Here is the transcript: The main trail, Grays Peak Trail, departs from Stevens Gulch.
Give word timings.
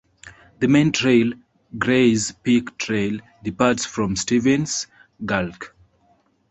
The 0.57 0.67
main 0.67 0.91
trail, 0.93 1.33
Grays 1.77 2.31
Peak 2.41 2.75
Trail, 2.79 3.19
departs 3.43 3.85
from 3.85 4.15
Stevens 4.15 4.87
Gulch. 5.23 5.73